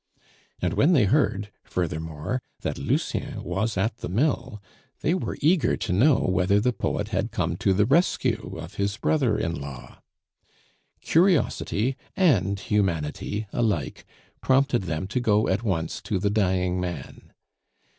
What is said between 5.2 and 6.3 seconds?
eager to know